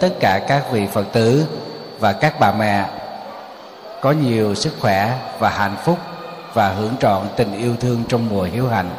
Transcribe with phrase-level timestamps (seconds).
[0.00, 1.46] tất cả các vị phật tử
[1.98, 2.90] và các bà mẹ
[4.00, 5.98] có nhiều sức khỏe và hạnh phúc
[6.54, 8.90] và hưởng trọn tình yêu thương trong mùa hiếu hạnh.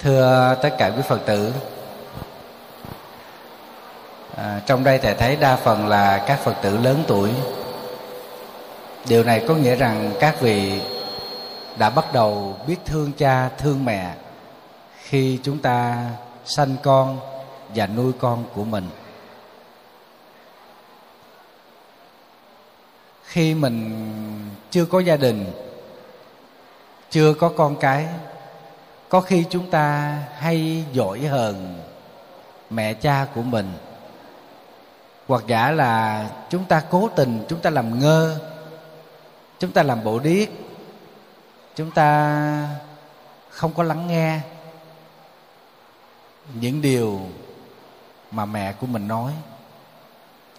[0.00, 1.52] Thưa tất cả quý phật tử
[4.36, 7.30] à, trong đây thầy thấy đa phần là các phật tử lớn tuổi.
[9.08, 10.80] Điều này có nghĩa rằng các vị
[11.78, 14.14] đã bắt đầu biết thương cha thương mẹ
[15.02, 16.04] khi chúng ta
[16.44, 17.18] sanh con
[17.74, 18.88] và nuôi con của mình.
[23.24, 25.52] Khi mình chưa có gia đình,
[27.10, 28.06] chưa có con cái,
[29.08, 31.82] có khi chúng ta hay dỗi hờn
[32.70, 33.72] mẹ cha của mình,
[35.26, 38.38] hoặc giả là chúng ta cố tình, chúng ta làm ngơ,
[39.58, 40.48] chúng ta làm bộ điếc,
[41.74, 42.68] chúng ta
[43.50, 44.40] không có lắng nghe
[46.54, 47.20] những điều
[48.30, 49.32] mà mẹ của mình nói.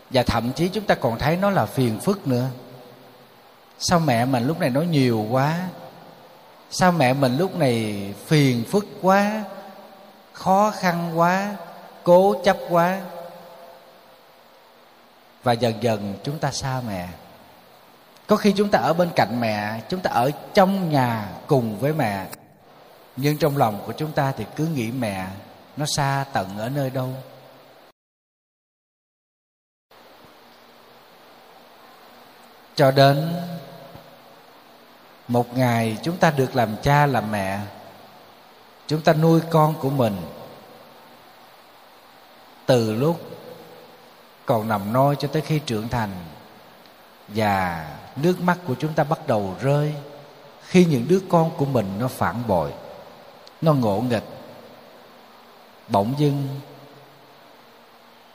[0.09, 2.47] Và thậm chí chúng ta còn thấy nó là phiền phức nữa.
[3.79, 5.67] Sao mẹ mình lúc này nói nhiều quá?
[6.71, 9.43] Sao mẹ mình lúc này phiền phức quá?
[10.33, 11.55] Khó khăn quá?
[12.03, 13.01] Cố chấp quá?
[15.43, 17.07] Và dần dần chúng ta xa mẹ.
[18.27, 21.93] Có khi chúng ta ở bên cạnh mẹ, chúng ta ở trong nhà cùng với
[21.93, 22.25] mẹ.
[23.15, 25.27] Nhưng trong lòng của chúng ta thì cứ nghĩ mẹ
[25.77, 27.09] nó xa tận ở nơi đâu.
[32.79, 33.35] Cho đến
[35.27, 37.59] một ngày chúng ta được làm cha làm mẹ,
[38.87, 40.17] chúng ta nuôi con của mình
[42.65, 43.21] từ lúc
[44.45, 46.09] còn nằm nôi cho tới khi trưởng thành
[47.27, 49.93] và nước mắt của chúng ta bắt đầu rơi
[50.61, 52.73] khi những đứa con của mình nó phản bội,
[53.61, 54.25] nó ngộ nghịch.
[55.87, 56.47] Bỗng dưng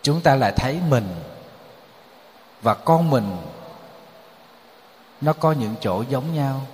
[0.03, 1.09] chúng ta lại thấy mình
[2.63, 3.37] và con mình
[5.21, 6.67] nó có những chỗ giống nhau.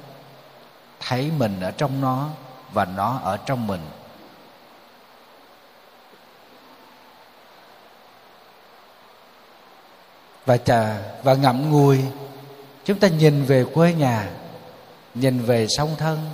[1.01, 2.28] Thấy mình ở trong nó
[2.73, 3.80] và nó ở trong mình.
[10.46, 12.05] Và trà và ngậm ngùi.
[12.84, 14.30] Chúng ta nhìn về quê nhà,
[15.14, 16.30] nhìn về sông thân.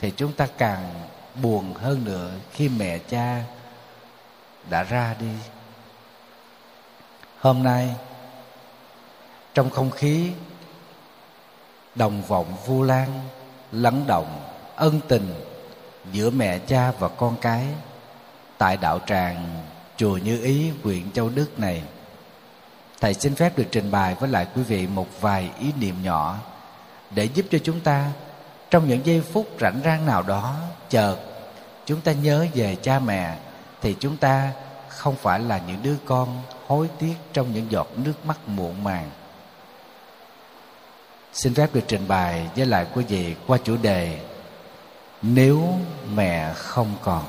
[0.00, 0.94] Thì chúng ta càng
[1.42, 3.42] buồn hơn nữa khi mẹ cha
[4.70, 5.32] đã ra đi.
[7.40, 7.94] Hôm nay
[9.54, 10.30] trong không khí
[11.94, 13.20] đồng vọng vu lan,
[13.72, 14.40] lắng động,
[14.76, 15.34] ân tình
[16.12, 17.66] giữa mẹ cha và con cái,
[18.58, 19.64] tại đạo tràng
[19.96, 21.82] chùa Như Ý, huyện Châu Đức này,
[23.00, 26.38] thầy xin phép được trình bày với lại quý vị một vài ý niệm nhỏ
[27.10, 28.12] để giúp cho chúng ta
[28.70, 30.56] trong những giây phút rảnh rang nào đó
[30.90, 31.16] chợt
[31.86, 33.38] chúng ta nhớ về cha mẹ,
[33.80, 34.52] thì chúng ta
[34.88, 39.10] không phải là những đứa con hối tiếc trong những giọt nước mắt muộn màng
[41.34, 44.18] xin phép được trình bày với lại quý vị qua chủ đề
[45.22, 45.78] nếu
[46.14, 47.24] mẹ không còn.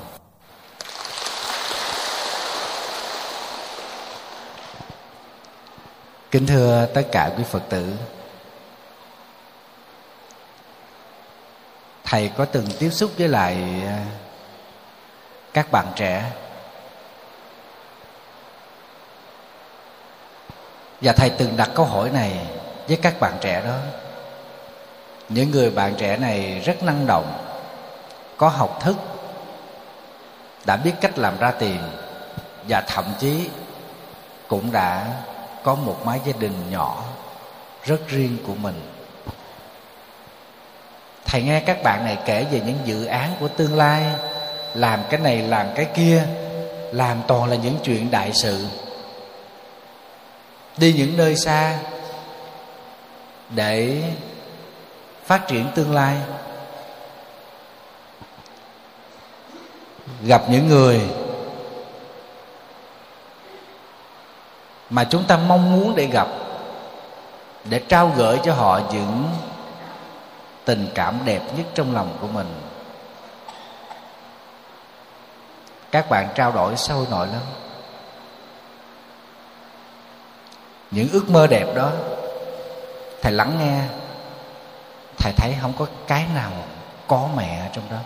[6.32, 7.94] Kính thưa tất cả quý phật tử,
[12.04, 13.56] thầy có từng tiếp xúc với lại
[13.88, 14.06] à,
[15.54, 16.32] các bạn trẻ?
[21.02, 22.48] Và thầy từng đặt câu hỏi này
[22.88, 23.78] với các bạn trẻ đó.
[25.30, 27.38] Những người bạn trẻ này rất năng động,
[28.38, 28.96] có học thức,
[30.66, 31.80] đã biết cách làm ra tiền
[32.70, 33.50] và thậm chí
[34.48, 35.06] cũng đã
[35.64, 37.04] có một mái gia đình nhỏ
[37.84, 38.82] rất riêng của mình.
[41.26, 44.04] Thầy nghe các bạn này kể về những dự án của tương lai,
[44.74, 46.28] làm cái này, làm cái kia,
[46.92, 48.66] làm toàn là những chuyện đại sự.
[50.78, 51.78] Đi những nơi xa
[53.50, 54.04] để
[55.26, 56.18] phát triển tương lai.
[60.24, 61.02] Gặp những người
[64.90, 66.28] mà chúng ta mong muốn để gặp,
[67.64, 69.30] để trao gửi cho họ những
[70.66, 72.48] tình cảm đẹp nhất trong lòng của mình.
[75.92, 77.42] Các bạn trao đổi sôi nổi lắm.
[80.92, 81.92] Những ước mơ đẹp đó
[83.26, 83.82] thầy lắng nghe.
[85.18, 86.52] Thầy thấy không có cái nào
[87.08, 87.98] có mẹ trong đó.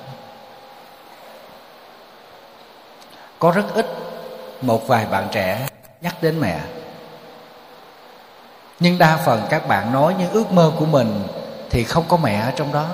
[3.39, 3.86] Có rất ít
[4.62, 5.68] một vài bạn trẻ
[6.01, 6.60] nhắc đến mẹ.
[8.80, 11.27] Nhưng đa phần các bạn nói những ước mơ của mình
[11.69, 12.88] thì không có mẹ ở trong đó.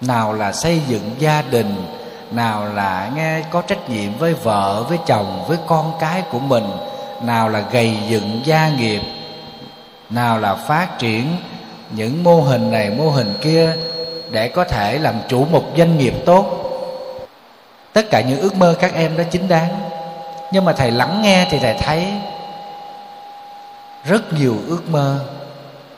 [0.00, 1.86] Nào là xây dựng gia đình,
[2.30, 6.70] nào là nghe có trách nhiệm với vợ, với chồng, với con cái của mình,
[7.22, 9.02] nào là gầy dựng gia nghiệp
[10.10, 11.36] nào là phát triển
[11.90, 13.76] những mô hình này, mô hình kia
[14.30, 16.64] để có thể làm chủ một doanh nghiệp tốt.
[17.92, 19.90] Tất cả những ước mơ các em đó chính đáng.
[20.52, 22.12] Nhưng mà thầy lắng nghe thì thầy thấy
[24.04, 25.24] rất nhiều ước mơ,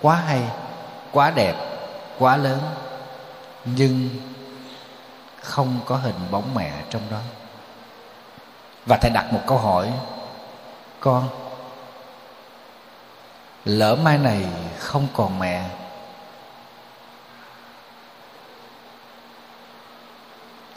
[0.03, 0.41] quá hay,
[1.13, 1.55] quá đẹp,
[2.19, 2.59] quá lớn,
[3.65, 4.09] nhưng
[5.41, 7.19] không có hình bóng mẹ trong đó.
[8.87, 9.89] Và thầy đặt một câu hỏi,
[11.01, 11.29] con
[13.65, 14.45] lỡ mai này
[14.79, 15.65] không còn mẹ.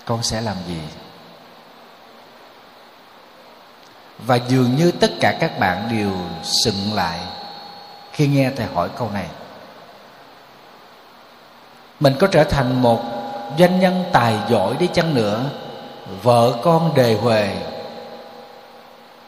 [0.05, 0.79] Con sẽ làm gì?
[4.17, 6.11] Và dường như tất cả các bạn đều
[6.43, 7.19] sừng lại
[8.11, 9.27] khi nghe thầy hỏi câu này.
[11.99, 13.03] Mình có trở thành một
[13.59, 15.49] doanh nhân tài giỏi đi chăng nữa,
[16.23, 17.55] vợ con đề huề,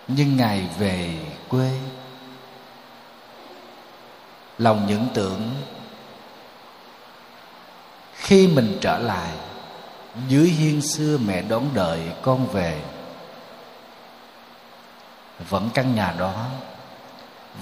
[0.08, 1.10] nhưng ngày về
[1.50, 1.72] quê
[4.58, 5.52] lòng những tưởng.
[8.14, 9.32] Khi mình trở lại,
[10.28, 12.82] dưới hiên xưa mẹ đón đợi con về.
[15.50, 16.46] Vẫn căn nhà đó,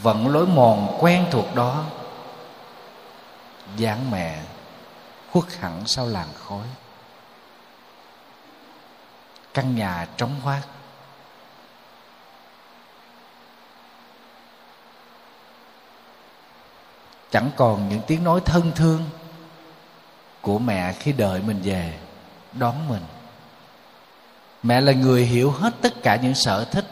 [0.01, 1.83] vẫn lối mòn quen thuộc đó.
[3.77, 4.41] Dáng mẹ
[5.31, 6.67] khuất hẳn sau làn khói.
[9.53, 10.61] Căn nhà trống hoác
[17.33, 19.03] chẳng còn những tiếng nói thân thương
[20.41, 21.93] của mẹ khi đợi mình về,
[22.51, 23.01] đón mình.
[24.63, 26.85] Mẹ là người hiểu hết tất cả những sở thích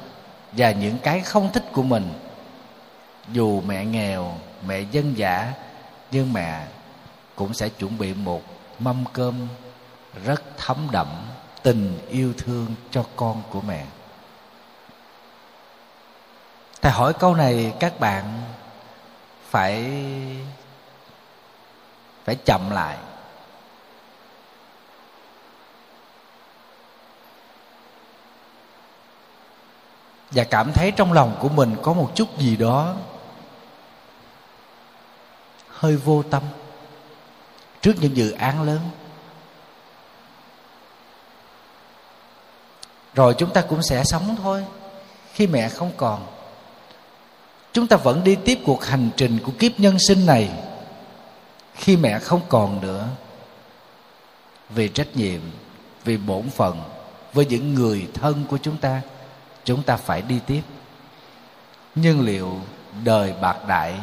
[0.52, 2.14] và những cái không thích của mình.
[3.32, 4.36] Dù mẹ nghèo,
[4.68, 5.54] mẹ dân dã,
[6.12, 6.68] nhưng mẹ
[7.36, 8.42] cũng sẽ chuẩn bị một
[8.80, 9.48] mâm cơm
[10.26, 11.08] rất thấm đậm
[11.64, 13.86] tình yêu thương cho con của mẹ.
[16.82, 18.42] Thầy hỏi câu này, các bạn
[19.52, 19.86] phải
[22.26, 22.98] phải chậm lại.
[30.32, 32.96] Và cảm thấy trong lòng của mình có một chút gì đó
[35.68, 36.44] hơi vô tâm
[37.82, 38.80] trước những dự án lớn.
[43.14, 44.66] Rồi chúng ta cũng sẽ sống thôi,
[45.34, 46.41] khi mẹ không còn
[47.74, 50.50] chúng ta vẫn đi tiếp cuộc hành trình của kiếp nhân sinh này
[51.74, 53.08] khi mẹ không còn nữa.
[54.70, 55.42] Vì trách nhiệm,
[56.04, 56.82] vì bổn phận,
[57.34, 59.02] với những người thân của chúng ta
[59.64, 60.62] chúng ta phải đi tiếp.
[61.96, 62.60] Nhưng liệu
[63.04, 64.00] đời bạc đại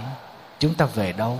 [0.59, 1.39] chúng ta về đâu?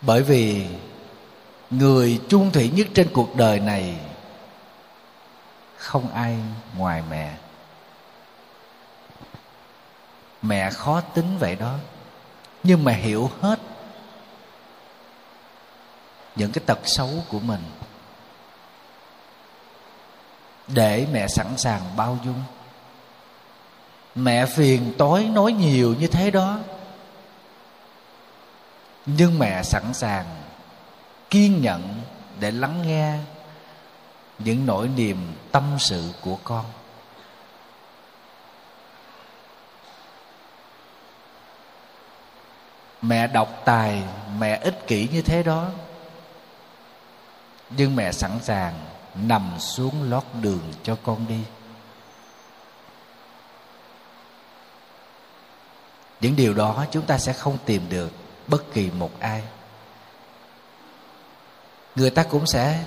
[0.00, 0.66] Bởi vì
[1.70, 3.94] người chung thủy nhất trên cuộc đời này
[5.76, 6.36] không ai
[6.76, 7.34] ngoài mẹ
[10.46, 11.74] mẹ khó tính vậy đó.
[12.62, 13.60] Nhưng mà hiểu hết
[16.36, 17.62] những cái tật xấu của mình.
[20.68, 22.42] Để mẹ sẵn sàng bao dung.
[24.14, 26.58] Mẹ phiền tối nói nhiều như thế đó.
[29.06, 30.26] Nhưng mẹ sẵn sàng
[31.30, 32.00] kiên nhẫn
[32.40, 33.18] để lắng nghe
[34.38, 36.64] những nỗi niềm tâm sự của con.
[43.06, 44.02] Mẹ độc tài,
[44.38, 45.70] mẹ ích kỷ như thế đó.
[47.70, 48.74] Nhưng mẹ sẵn sàng
[49.14, 51.40] nằm xuống lót đường cho con đi.
[56.20, 58.12] Những điều đó chúng ta sẽ không tìm được
[58.46, 59.42] bất kỳ một ai.
[61.96, 62.84] Người ta cũng sẽ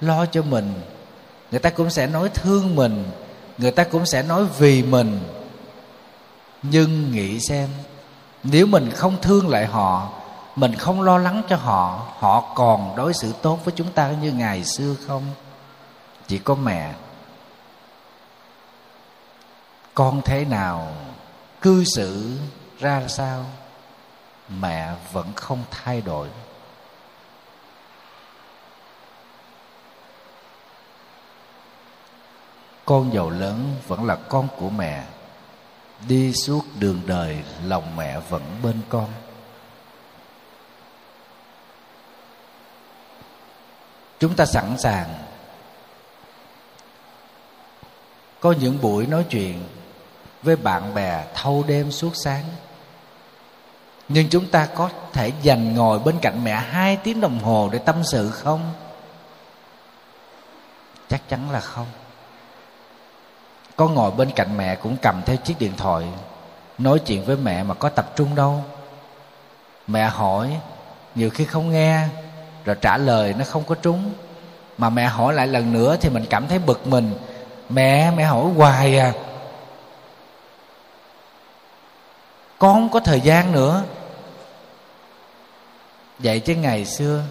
[0.00, 0.74] lo cho mình,
[1.50, 3.04] người ta cũng sẽ nói thương mình,
[3.58, 5.20] người ta cũng sẽ nói vì mình.
[6.62, 7.68] Nhưng nghĩ xem
[8.42, 10.08] nếu mình không thương lại họ,
[10.56, 14.32] mình không lo lắng cho họ họ còn đối xử tốt với chúng ta như
[14.32, 15.22] ngày xưa không?
[16.26, 16.94] Chỉ có mẹ.
[19.94, 20.88] Con thế nào?
[21.60, 22.38] Cư xử
[22.78, 23.44] ra sao?
[24.48, 26.28] Mẹ vẫn không thay đổi.
[32.84, 35.04] Con giàu lớn vẫn là con của mẹ
[36.08, 39.08] đi suốt đường đời, lòng mẹ vẫn bên con.
[44.18, 45.14] Chúng ta sẵn sàng.
[48.40, 49.68] Có những buổi nói chuyện
[50.42, 52.44] với bạn bè thâu đêm suốt sáng.
[54.08, 57.78] Nhưng chúng ta có thể dành ngồi bên cạnh mẹ hai tiếng đồng hồ để
[57.78, 58.72] tâm sự không?
[61.08, 61.86] Chắc chắn là không
[63.80, 66.04] có ngồi bên cạnh mẹ cũng cầm theo chiếc điện thoại,
[66.78, 68.64] nói chuyện với mẹ mà có tập trung đâu.
[69.86, 70.60] Mẹ hỏi,
[71.14, 72.08] nhiều khi không nghe,
[72.64, 74.12] rồi trả lời nó không có trúng.
[74.78, 77.14] Mà mẹ hỏi lại lần nữa thì mình cảm thấy bực mình.
[77.68, 79.12] Mẹ mẹ hỏi hoài à.
[82.58, 83.82] Con không có thời gian nữa.
[86.18, 87.22] Vậy chứ ngày xưa,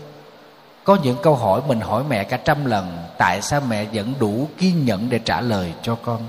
[0.83, 4.47] có những câu hỏi mình hỏi mẹ cả trăm lần, tại sao mẹ vẫn đủ
[4.57, 6.27] kiên nhẫn để trả lời cho con?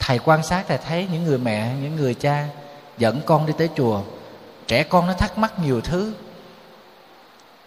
[0.00, 2.46] Thầy quan sát thầy thấy những người mẹ, những người cha
[2.98, 4.02] dẫn con đi tới chùa.
[4.66, 6.14] Trẻ con nó thắc mắc nhiều thứ.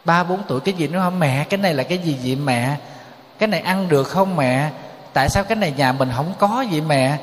[0.06, 1.20] Ba, bốn tuổi, cái gì nó không?
[1.20, 2.78] Mẹ, cái này là cái gì vậy mẹ?
[3.40, 4.72] Cái này ăn được không mẹ?
[5.14, 7.18] Tại sao cái này nhà mình không có vậy mẹ?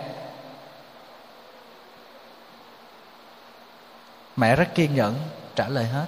[4.36, 5.14] Mẹ rất kiên nhẫn,
[5.56, 6.06] trả lời hết.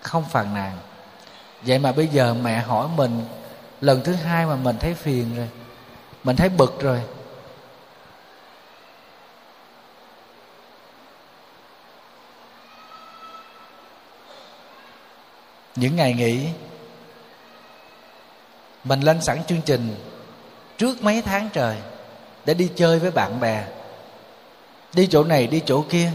[0.00, 0.78] Không phàn nàn.
[1.62, 3.24] Vậy mà bây giờ mẹ hỏi mình,
[3.80, 5.48] lần thứ hai mà mình thấy phiền rồi,
[6.24, 7.02] mình thấy bực rồi
[15.76, 16.46] những ngày nghỉ,
[18.84, 19.96] mình lên sẵn chương trình
[20.78, 21.76] trước mấy tháng trời
[22.44, 23.64] để đi chơi với bạn bè.
[24.94, 26.12] Đi chỗ này, đi chỗ kia.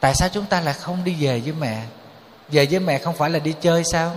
[0.00, 1.84] Tại sao chúng ta lại không đi về với mẹ?
[2.48, 4.16] Về với mẹ không phải là đi chơi sao?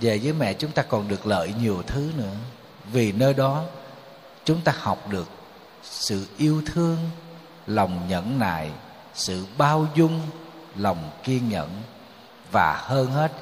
[0.00, 2.34] Về với mẹ chúng ta còn được lợi nhiều thứ nữa.
[2.92, 3.64] Vì nơi đó
[4.44, 5.28] chúng ta học được
[5.82, 6.96] sự yêu thương,
[7.66, 8.70] lòng nhẫn nại,
[9.14, 10.20] sự bao dung,
[10.76, 11.68] lòng kiên nhẫn
[12.52, 13.32] và hơn hết,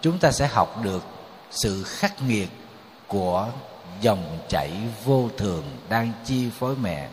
[0.00, 1.04] chúng ta sẽ học được
[1.50, 2.48] sự khắc nghiệt
[3.06, 3.48] của
[4.00, 4.72] dòng chảy
[5.04, 7.08] vô thường đang chi phối mẹ.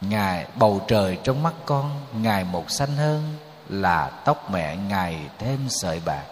[0.00, 3.36] Ngài bầu trời trong mắt con ngày một xanh hơn
[3.68, 6.24] là tóc mẹ ngày thêm sợi bạc.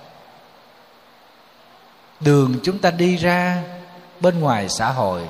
[2.21, 3.63] Đường chúng ta đi ra
[4.21, 5.29] bên ngoài xã hội,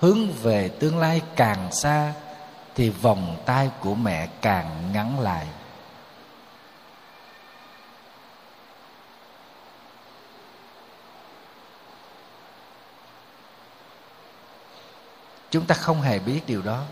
[0.00, 2.12] hướng về tương lai càng xa
[2.80, 5.46] thì vòng tay của mẹ càng ngắn lại.
[15.50, 16.84] Chúng ta không hề biết điều đó.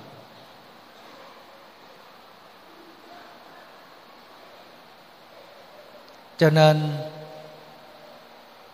[6.36, 7.06] Cho nên,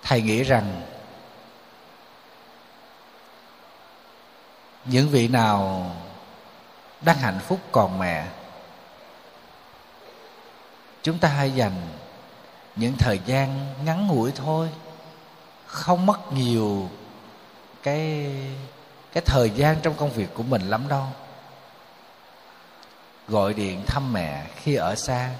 [0.02, 0.83] thầy nghĩ rằng,
[4.85, 5.90] những vị nào
[7.00, 8.26] đang hạnh phúc còn mẹ.
[11.02, 11.88] Chúng ta hãy dành
[12.76, 14.68] những thời gian ngắn ngủi thôi.
[15.66, 16.88] Không mất nhiều
[17.82, 18.30] cái
[19.12, 21.06] cái thời gian trong công việc của mình lắm đâu.
[23.28, 25.30] Gọi điện thăm mẹ khi ở xa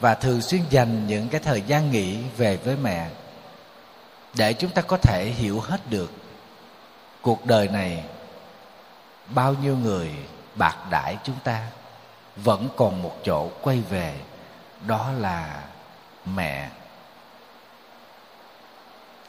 [0.00, 3.08] và thường xuyên dành những cái thời gian nghỉ về với mẹ
[4.34, 6.12] để chúng ta có thể hiểu hết được
[7.22, 8.04] cuộc đời này
[9.26, 10.10] bao nhiêu người
[10.58, 11.66] bạc đãi chúng ta,
[12.36, 14.20] vẫn còn một chỗ quay về,
[14.86, 15.64] đó là
[16.24, 16.70] mẹ.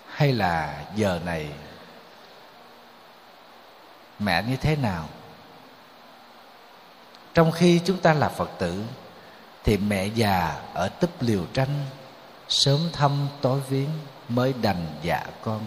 [0.07, 1.49] Hay là giờ này,
[4.19, 5.09] mẹ như thế nào?
[7.33, 8.83] Trong khi chúng ta là phật tử,
[9.63, 11.85] thì mẹ già ở túp liều tranh
[12.47, 13.89] sớm thăm tối viếng
[14.29, 15.61] mới đành dạ con.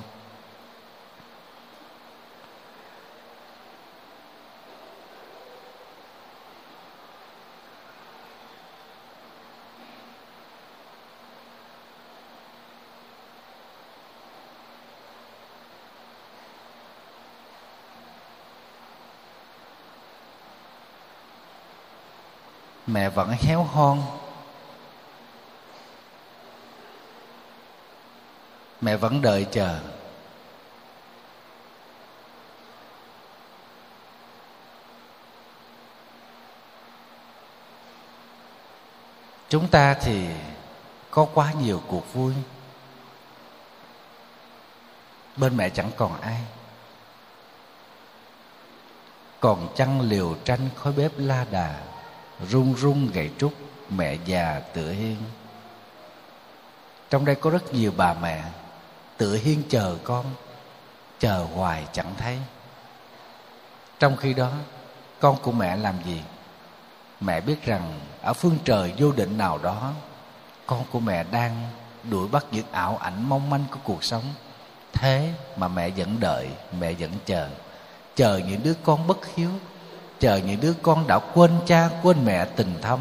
[22.93, 24.03] Mẹ vẫn héo hon.
[28.81, 29.81] Mẹ vẫn đợi chờ.
[39.49, 40.29] Chúng ta thì
[41.11, 42.35] có quá nhiều cuộc vui.
[45.37, 46.41] Bên mẹ chẳng còn ai.
[49.41, 51.81] Còn chăn liều tranh khói bếp la đà?
[52.49, 53.53] Run run gậy trúc,
[53.91, 55.17] mẹ già tựa hiên.
[57.11, 58.43] Trong đây có rất nhiều bà mẹ
[59.17, 60.25] tựa hiên chờ con,
[61.19, 62.39] chờ hoài chẳng thấy.
[63.99, 64.53] Trong khi đó,
[65.21, 66.23] con của mẹ làm gì?
[67.21, 69.93] Mẹ biết rằng ở phương trời vô định nào đó,
[70.67, 71.69] con của mẹ đang
[72.11, 74.25] đuổi bắt những ảo ảnh mong manh của cuộc sống.
[74.93, 76.49] Thế mà mẹ vẫn đợi,
[76.81, 77.49] mẹ vẫn chờ.
[78.15, 79.51] Chờ những đứa con bất hiếu
[80.23, 83.01] chờ những đứa con đã quên cha, quên mẹ tình thâm.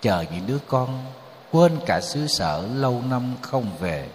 [0.00, 1.04] Chờ những đứa con
[1.50, 4.08] quên cả xứ sở lâu năm không về.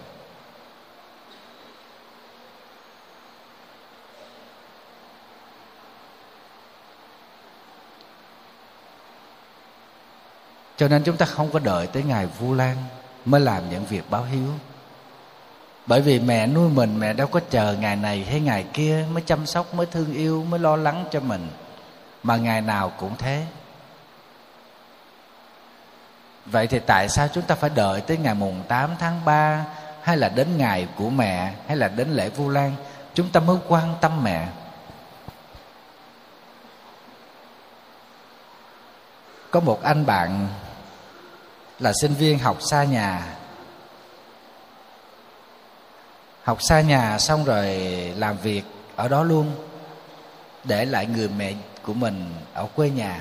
[10.76, 12.76] Cho nên chúng ta không có đợi tới ngày vu lan
[13.24, 14.48] mới làm những việc báo hiếu.
[15.86, 19.22] Bởi vì mẹ nuôi mình, mẹ đâu có chờ ngày này hay ngày kia mới
[19.26, 21.48] chăm sóc, mới thương yêu, mới lo lắng cho mình
[22.26, 23.46] mà ngày nào cũng thế.
[26.46, 29.64] Vậy thì tại sao chúng ta phải đợi tới ngày mùng 8 tháng 3
[30.02, 32.74] hay là đến ngày của mẹ, hay là đến lễ vu lan?
[33.14, 34.48] Chúng ta mới quan tâm mẹ.
[39.50, 40.48] Có một anh bạn
[41.78, 43.36] là sinh viên học xa nhà.
[46.42, 47.66] Học xa nhà xong rồi
[48.16, 48.62] làm việc
[48.96, 49.52] ở đó luôn,
[50.64, 51.52] để lại người mẹ
[51.86, 53.20] của mình ở quê nhà.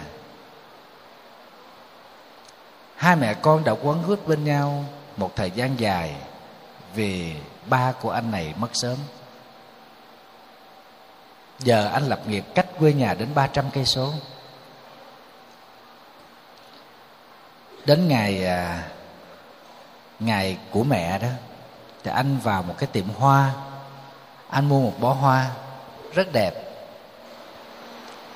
[2.96, 4.86] Hai mẹ con đã quấn hút bên nhau
[5.18, 6.16] một thời gian dài
[6.94, 8.98] vì ba của anh này mất sớm.
[11.60, 14.14] Giờ anh lập nghiệp cách quê nhà đến 300 cây số.
[17.86, 18.90] Đến ngày à,
[20.20, 21.28] ngày của mẹ đó,
[22.04, 23.52] thì anh vào một cái tiệm hoa.
[24.50, 25.52] Anh mua một bó hoa
[26.14, 26.65] rất đẹp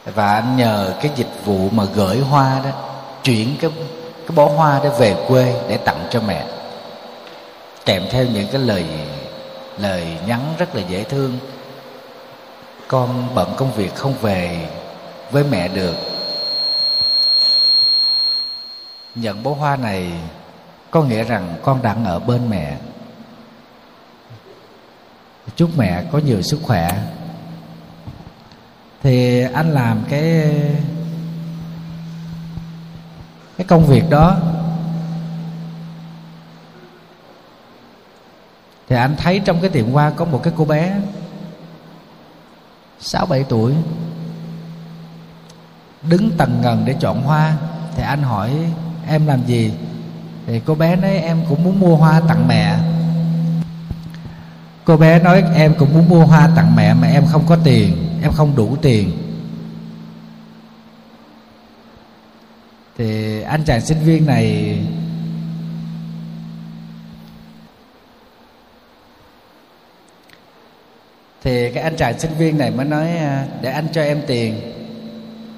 [0.06, 2.70] và anh nhờ cái dịch vụ mà gửi hoa đó,
[3.24, 3.72] chuyển cái
[4.28, 6.46] cái bó hoa đó về quê để tặng cho mẹ.
[7.86, 8.86] Kèm theo những cái lời
[9.78, 11.40] lời nhắn rất là dễ thương.
[12.88, 14.70] Con bận công việc không về
[15.32, 15.96] với mẹ được.
[19.16, 20.12] Nhận bó hoa này,
[20.92, 22.78] có nghĩa rằng con đang ở bên mẹ.
[25.56, 26.98] Chúc mẹ có nhiều sức khỏe
[29.04, 30.52] thì anh làm cái
[33.58, 34.38] cái công việc đó.
[38.90, 41.00] Thì anh thấy trong cái tiệm hoa có một cái cô bé
[43.00, 43.74] sáu bảy tuổi,
[46.04, 47.58] đứng tầng ngần để chọn hoa.
[47.96, 48.52] Thì anh hỏi,
[49.08, 49.74] em làm gì?
[50.48, 52.80] Thì cô bé nói, em cũng muốn mua hoa tặng mẹ.
[54.86, 58.09] Cô bé nói, em cũng muốn mua hoa tặng mẹ mà em không có tiền
[58.22, 59.12] em không đủ tiền.
[62.98, 64.78] Thì anh chàng sinh viên này
[71.42, 74.62] thì cái anh chàng sinh viên này mới nói à, để anh cho em tiền.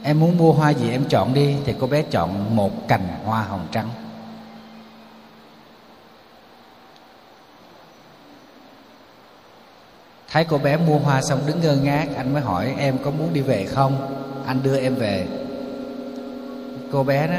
[0.03, 1.55] Em muốn mua hoa gì em chọn đi.
[1.65, 3.89] Thì cô bé chọn một cành hoa hồng trắng.
[10.31, 13.33] Thấy cô bé mua hoa xong đứng ngơ ngác, anh mới hỏi, em có muốn
[13.33, 14.17] đi về không?
[14.45, 15.27] Anh đưa em về.
[16.91, 17.37] Cô bé nói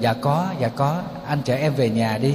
[0.00, 2.34] dạ có dạ có, anh chở em về nhà đi.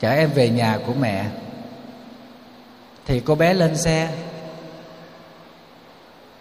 [0.00, 1.26] Chở em về nhà của mẹ.
[3.06, 4.08] Thì cô bé lên xe.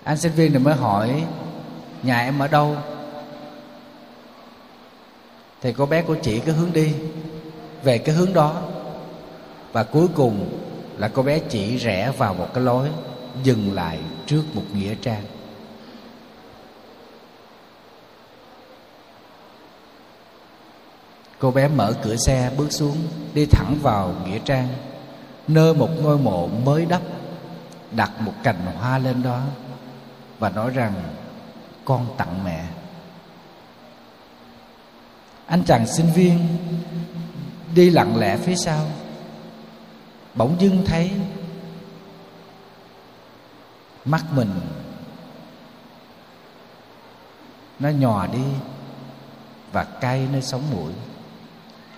[0.04, 1.24] Anh sinh viên này mới hỏi,
[2.04, 2.76] nhà em ở đâu?
[5.62, 6.94] Thì cô bé của chị cái hướng đi,
[7.84, 8.62] về cái hướng đó
[9.78, 10.50] và cuối cùng
[10.98, 12.90] là cô bé chỉ rẽ vào một cái lối,
[13.44, 15.24] dừng lại trước một nghĩa trang.
[21.40, 22.98] Cô bé mở cửa xe bước xuống,
[23.34, 24.68] đi thẳng vào nghĩa trang,
[25.48, 27.02] nơi một ngôi mộ mới đắp,
[27.92, 29.42] đặt một cành hoa lên đó
[30.40, 30.94] và nói rằng,
[31.86, 32.66] con tặng mẹ.
[35.46, 36.48] Anh chàng sinh viên
[37.76, 38.88] đi lặng lẽ phía sau
[40.38, 41.12] bỗng dưng thấy
[44.06, 44.52] mắt mình
[47.80, 48.44] nó nhòa đi
[49.72, 50.94] và cay nơi sống mũi.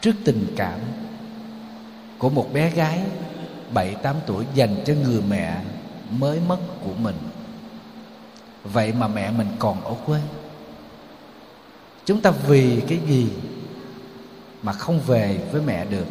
[0.02, 0.80] Trước tình cảm
[2.17, 3.04] của một bé gái
[3.73, 5.62] bảy, tám tuổi dành cho người mẹ
[6.10, 7.15] mới mất của mình.
[8.63, 10.21] Vậy mà mẹ mình còn ở quê.
[12.06, 13.32] Chúng ta vì cái gì
[14.62, 16.06] mà không về với mẹ được?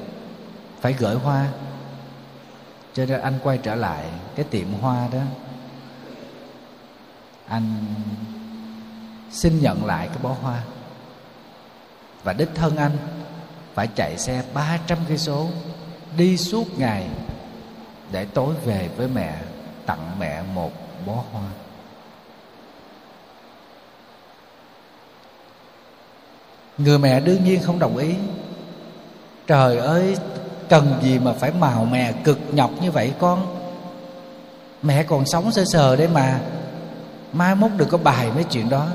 [0.81, 1.53] Phải gửi hoa
[2.99, 5.21] cho nên anh quay trở lại cái tiệm hoa đó.
[7.47, 7.85] Anh
[9.31, 10.63] xin nhận lại cái bó hoa.
[12.25, 12.97] Và đích thân anh
[13.75, 15.49] phải chạy xe 300 cây số
[16.17, 17.09] đi suốt ngày
[18.13, 19.39] để tối về với mẹ,
[19.87, 20.73] tặng mẹ một
[21.07, 21.49] bó hoa.
[26.79, 28.15] Người mẹ đương nhiên không đồng ý.
[29.47, 30.17] Trời ơi
[30.69, 33.57] cần gì mà phải màu mè cực nhọc như vậy con?
[34.83, 36.41] Mẹ còn sống sơ sờ đấy mà.
[37.33, 38.87] Mai mốt đừng có bài mấy chuyện đó.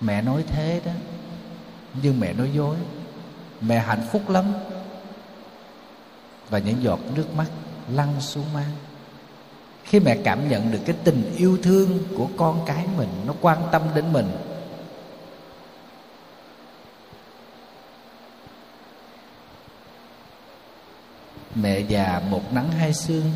[0.00, 0.92] Mẹ nói thế đó,
[2.02, 2.76] nhưng mẹ nói dối.
[3.60, 4.44] Mẹ hạnh phúc lắm.
[6.50, 7.46] Và những giọt nước mắt
[7.92, 8.64] lăn xuống má.
[9.84, 13.58] Khi mẹ cảm nhận được cái tình yêu thương của con cái mình, nó quan
[13.72, 14.30] tâm đến mình
[21.60, 23.32] mẹ già một nắng hai sương,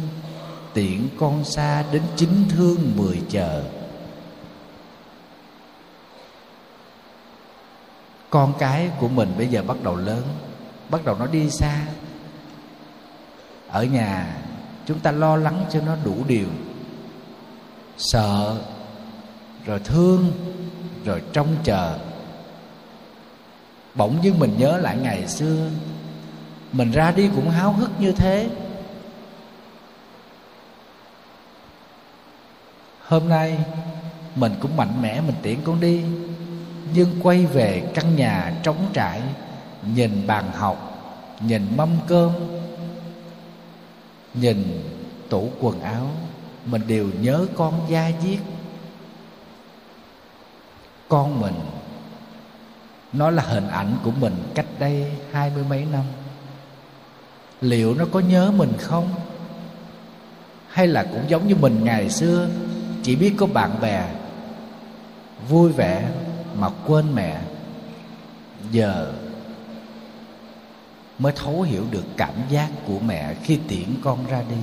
[0.75, 3.65] tiễn con xa đến chính thương mười chờ.
[8.31, 10.23] Con cái của mình bây giờ bắt đầu lớn,
[10.91, 11.87] bắt đầu nó đi xa.
[13.69, 14.37] Ở nhà,
[14.87, 16.49] chúng ta lo lắng cho nó đủ điều.
[17.99, 18.61] Sợ,
[19.67, 20.33] rồi thương,
[21.05, 21.99] rồi trông chờ.
[23.95, 25.71] Bỗng dưng mình nhớ lại ngày xưa
[26.73, 28.51] mình ra đi cũng háo hức như thế.
[33.07, 33.59] Hôm nay,
[34.35, 36.05] mình cũng mạnh mẽ, mình tiễn con đi.
[36.95, 39.23] Nhưng quay về căn nhà trống trải,
[39.95, 40.87] nhìn bàn học,
[41.41, 42.33] nhìn mâm cơm,
[44.35, 44.83] nhìn
[45.29, 46.11] tủ quần áo,
[46.67, 48.39] mình đều nhớ con da diết.
[51.09, 51.55] Con mình,
[53.13, 56.05] nó là hình ảnh của mình cách đây hai mươi mấy năm
[57.61, 59.15] liệu nó có nhớ mình không?
[60.69, 62.49] Hay là cũng giống như mình ngày xưa,
[63.03, 64.15] chỉ biết có bạn bè,
[65.49, 66.11] vui vẻ
[66.55, 67.41] mà quên mẹ.
[68.71, 69.13] Giờ
[71.19, 74.57] mới thấu hiểu được cảm giác của mẹ khi tiễn con ra đi.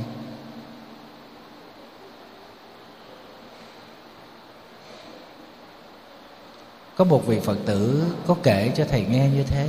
[6.95, 9.67] Có một vị phật tử có kể cho thầy nghe như thế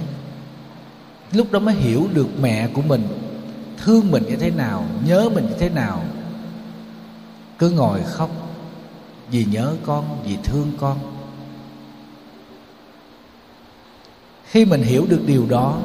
[1.33, 3.09] lúc đó mới hiểu được mẹ của mình,
[3.77, 6.05] thương mình như thế nào, nhớ mình như thế nào.
[7.59, 8.31] Cứ ngồi khóc,
[9.31, 10.99] vì nhớ con, vì thương con.
[14.45, 15.79] Khi mình hiểu được điều đó,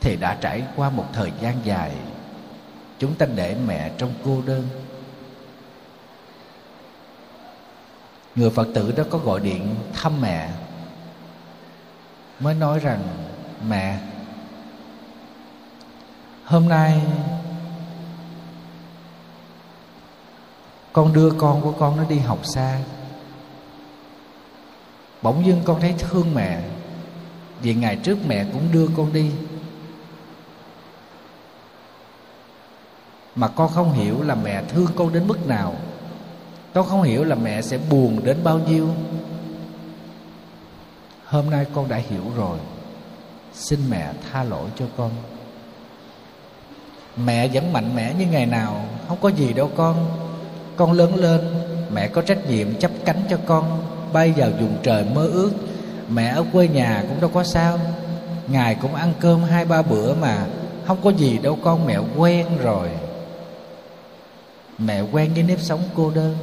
[0.00, 1.92] thì đã trải qua một thời gian dài,
[2.98, 4.68] chúng ta để mẹ trong cô đơn.
[8.34, 10.50] Người phật tử đó có gọi điện thăm mẹ
[12.40, 13.02] mới nói rằng,
[13.68, 14.00] mẹ,
[16.44, 17.02] hôm nay
[20.92, 22.78] con đưa con của con nó đi học xa.
[25.22, 26.62] Bỗng dưng con thấy thương mẹ,
[27.62, 29.30] vì ngày trước mẹ cũng đưa con đi.
[33.34, 35.74] Mà con không hiểu là mẹ thương con đến mức nào.
[36.74, 38.88] Con không hiểu là mẹ sẽ buồn đến bao nhiêu
[41.30, 42.58] hôm nay con đã hiểu rồi.
[43.54, 45.10] Xin mẹ tha lỗi cho con.
[47.16, 50.06] Mẹ vẫn mạnh mẽ như ngày nào, không có gì đâu con.
[50.76, 51.40] Con lớn lên,
[51.92, 53.82] mẹ có trách nhiệm chấp cánh cho con.
[54.12, 55.50] Bay vào vùng trời mơ ước,
[56.08, 57.78] mẹ ở quê nhà cũng đâu có sao.
[58.48, 60.46] Ngài cũng ăn cơm hai ba bữa mà,
[60.86, 61.86] không có gì đâu con.
[61.86, 62.88] Mẹ quen rồi.
[64.78, 66.36] Mẹ quen với nếp sống cô đơn.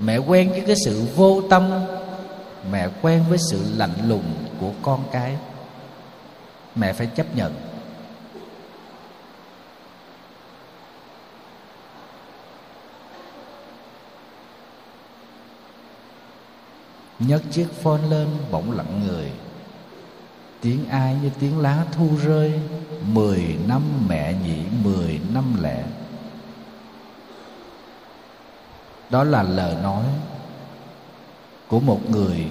[0.00, 1.70] Mẹ quen với cái sự vô tâm
[2.70, 5.36] mẹ quen với sự lạnh lùng của con cái.
[6.74, 7.54] Mẹ phải chấp nhận.
[17.18, 19.32] Nhấc chiếc phone lên, bỗng lặng người.
[20.60, 22.60] Tiếng ai như tiếng lá thu rơi,
[23.06, 25.84] mười năm mẹ nhị mười năm lẻ.
[29.10, 30.04] Đó là lời nói
[31.72, 32.46] của một người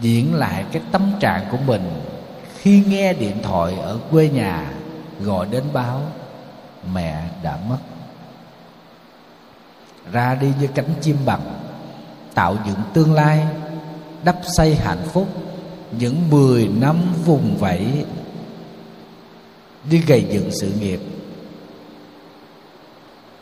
[0.00, 1.90] diễn lại cái tâm trạng của mình
[2.58, 4.72] khi nghe điện thoại ở quê nhà
[5.20, 6.00] gọi đến báo
[6.94, 7.78] mẹ đã mất.
[10.12, 11.54] Ra đi như cánh chim bằng,
[12.34, 13.46] tạo dựng tương lai,
[14.24, 15.28] đắp xây hạnh phúc
[15.98, 18.04] những mười năm vùng vẫy,
[19.90, 21.00] đi gây dựng sự nghiệp.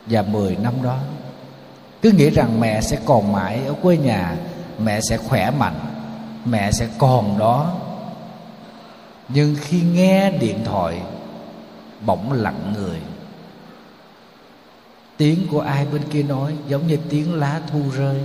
[0.07, 0.99] Và mười năm đó
[2.03, 4.37] cứ nghĩ rằng mẹ sẽ còn mãi ở quê nhà,
[4.79, 5.81] mẹ sẽ khỏe mạnh,
[6.45, 7.77] mẹ sẽ còn đó.
[9.29, 11.03] Nhưng khi nghe điện thoại,
[12.07, 12.99] bỗng lặng người.
[15.17, 18.21] Tiếng của ai bên kia nói giống như tiếng lá thu rơi.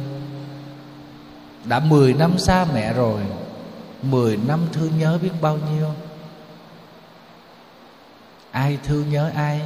[1.65, 3.21] Đã mười năm xa mẹ rồi,
[4.01, 5.87] mười năm thương nhớ biết bao nhiêu?
[8.51, 9.61] Ai thương nhớ ai?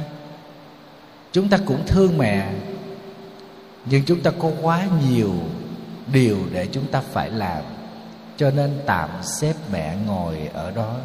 [1.32, 2.52] Chúng ta cũng thương mẹ
[3.84, 5.34] nhưng chúng ta có quá nhiều
[6.12, 7.62] điều để chúng ta phải làm.
[8.36, 10.96] Cho nên tạm xếp mẹ ngồi ở đó.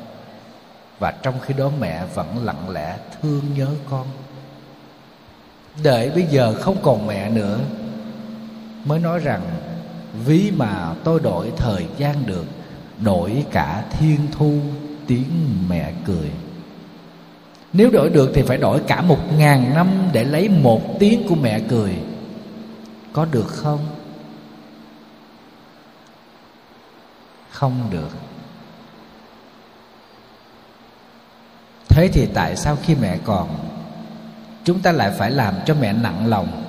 [1.00, 4.08] Và trong khi đó mẹ vẫn lặng lẽ thương nhớ con.
[5.84, 7.60] Đợi bây giờ không còn mẹ nữa,
[8.86, 9.42] mới nói rằng
[10.26, 12.46] ví mà tôi đổi thời gian được,
[13.04, 14.54] đổi cả thiên thu
[15.08, 15.30] tiếng
[15.70, 16.32] mẹ cười.
[17.74, 21.36] Nếu đổi được thì phải đổi cả một ngàn năm để lấy một tiếng của
[21.36, 21.94] mẹ cười
[23.18, 23.80] có được không?
[27.50, 28.10] Không được.
[31.90, 33.58] Thế thì tại sao khi mẹ còn,
[34.64, 36.64] chúng ta lại phải làm cho mẹ nặng lòng?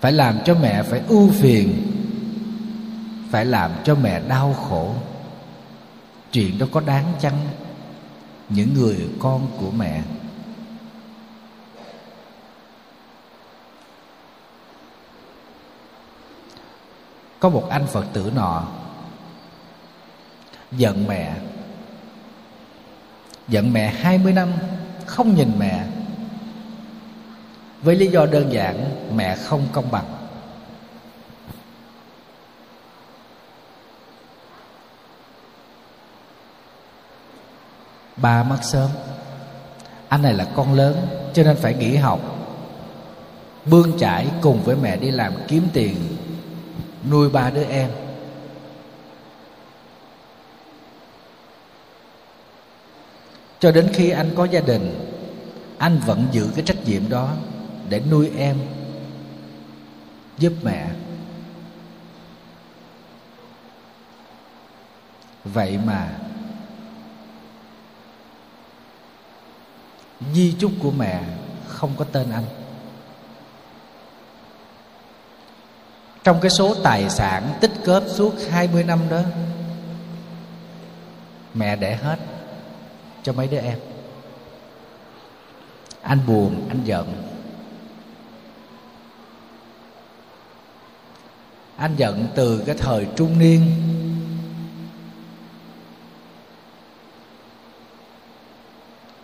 [0.00, 1.92] Phải làm cho mẹ phải ưu phiền?
[3.30, 4.94] Phải làm cho mẹ đau khổ?
[6.32, 7.38] Chuyện đó có đáng chăng?
[8.48, 10.02] Những người con của mẹ.
[17.44, 18.62] Có một anh phật tử nọ.
[20.72, 21.34] Giận mẹ.
[23.48, 24.52] Giận mẹ 20 năm,
[25.06, 25.84] không nhìn mẹ.
[27.82, 30.04] Với lý do đơn giản, mẹ không công bằng.
[38.16, 38.90] Ba mất sớm.
[40.08, 42.20] Anh này là con lớn, cho nên phải nghỉ học.
[43.64, 45.96] Bươn chải cùng với mẹ đi làm kiếm tiền
[47.10, 47.90] nuôi ba đứa em.
[53.58, 55.10] Cho đến khi anh có gia đình,
[55.78, 57.34] anh vẫn giữ cái trách nhiệm đó
[57.88, 58.58] để nuôi em,
[60.38, 60.90] giúp mẹ.
[65.44, 66.18] Vậy mà,
[70.34, 71.24] di chúc của mẹ
[71.68, 72.63] không có tên anh.
[76.24, 79.20] Trong cái số tài sản tích góp suốt 20 năm đó,
[81.54, 82.18] mẹ để hết
[83.22, 83.78] cho mấy đứa em.
[86.02, 87.22] Anh buồn, anh giận.
[91.76, 93.72] Anh giận từ cái thời trung niên.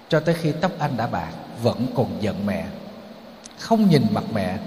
[0.08, 1.32] Cho tới khi tóc anh đã bạc,
[1.62, 2.66] vẫn còn giận mẹ.
[3.58, 4.58] Không nhìn mặt mẹ.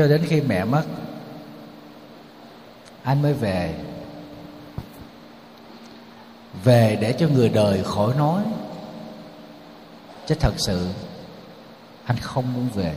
[0.00, 0.84] Cho đến khi mẹ mất,
[3.02, 3.74] anh mới về.
[6.64, 8.42] Về để cho người đời khỏi nói.
[10.26, 10.88] Chứ thật sự,
[12.04, 12.94] anh không muốn về.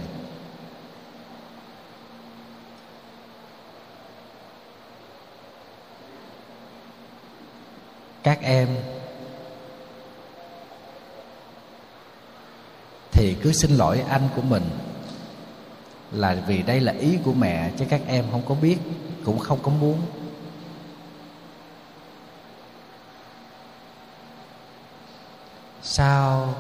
[8.23, 8.67] Các em
[13.11, 14.63] thì cứ xin lỗi anh của mình
[16.13, 18.77] là vì đây là ý của mẹ, chứ các em không có biết,
[19.25, 20.01] cũng không có muốn.
[25.81, 26.53] Sao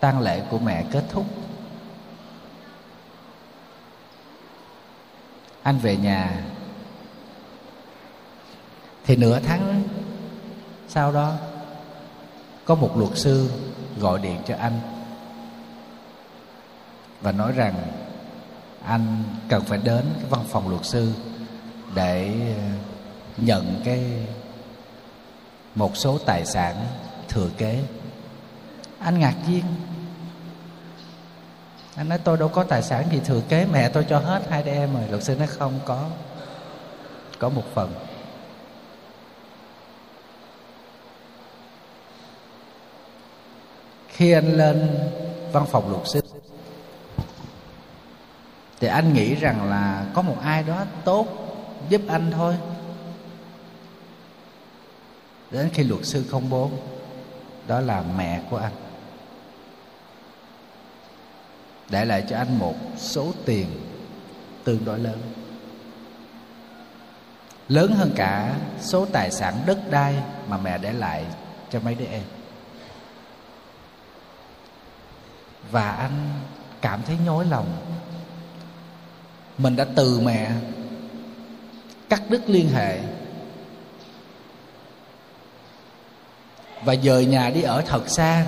[0.00, 1.26] tang lễ của mẹ kết thúc,
[5.62, 6.44] anh về nhà.
[9.04, 9.82] Thì nửa tháng
[10.88, 11.32] sau đó,
[12.64, 13.50] có một luật sư
[13.98, 14.95] gọi điện cho anh
[17.20, 17.74] và nói rằng
[18.84, 21.12] anh cần phải đến cái văn phòng luật sư
[21.94, 22.62] để ờ,
[23.36, 24.26] nhận cái
[25.74, 26.86] một số tài sản
[27.28, 27.82] thừa kế.
[28.98, 29.64] Anh ngạc nhiên.
[31.96, 34.62] Anh nói, tôi đâu có tài sản gì thừa kế, mẹ tôi cho hết, hai
[34.62, 35.08] đứa em rồi.
[35.10, 36.08] Luật sư nói, không có.
[37.38, 37.94] Có một phần.
[44.08, 44.98] Khi anh lên
[45.52, 46.20] văn phòng luật sư
[48.80, 51.26] thì anh nghĩ rằng là có một ai đó tốt
[51.88, 52.56] giúp anh thôi.
[55.50, 56.70] Đến khi luật sư công bố,
[57.66, 58.72] đó là mẹ của anh.
[61.90, 63.66] Để lại cho anh một số tiền
[64.64, 65.18] tương đối lớn.
[67.68, 71.24] Lớn hơn cả số tài sản đất đai mà mẹ để lại
[71.70, 72.22] cho mấy đứa em.
[75.70, 76.30] Và anh
[76.80, 77.95] cảm thấy nhói lòng
[79.58, 80.52] mình đã từ mẹ,
[82.08, 83.00] cắt đứt liên hệ
[86.84, 88.46] và dời nhà đi ở thật xa.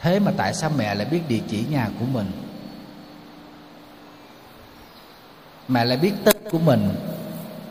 [0.00, 2.30] Thế mà tại sao mẹ lại biết địa chỉ nhà của mình?
[5.68, 6.88] Mẹ lại biết tên của mình.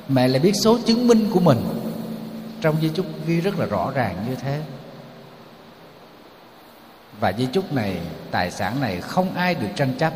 [0.08, 1.58] Mẹ lại biết số chứng minh của mình.
[2.62, 4.62] Trong di chúc ghi rất là rõ ràng như thế
[7.20, 8.02] và di chúc này,
[8.32, 10.14] tài sản này không ai được tranh chấp.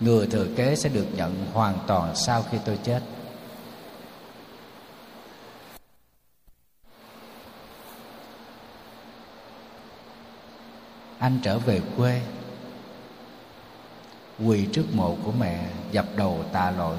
[0.00, 3.00] Người thừa kế sẽ được nhận hoàn toàn sau khi tôi chết.
[11.18, 12.20] Anh trở về quê.
[14.44, 16.96] Quỳ trước mộ của mẹ, dập đầu tạ lỗi.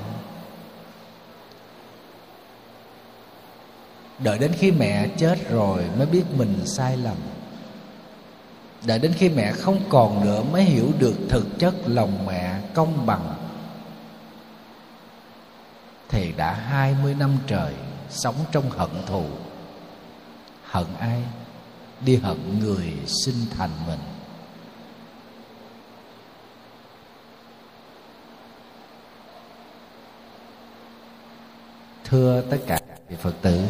[4.19, 7.17] Đợi đến khi mẹ chết rồi mới biết mình sai lầm
[8.86, 13.06] đợi đến khi mẹ không còn nữa mới hiểu được thực chất lòng mẹ công
[13.06, 13.36] bằng.
[16.10, 17.74] Thì đã hai mươi năm trời
[18.10, 19.24] sống trong hận thù.
[20.63, 21.21] Hận ai?
[22.02, 24.00] Đi hận người sinh thành mình.
[32.04, 33.62] Thưa tất cả vị phật tử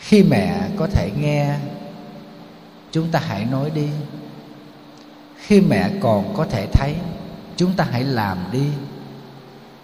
[0.00, 1.56] khi mẹ có thể nghe,
[2.90, 3.88] chúng ta hãy nói đi.
[5.36, 6.94] Khi mẹ còn có thể thấy,
[7.56, 8.66] chúng ta hãy làm đi.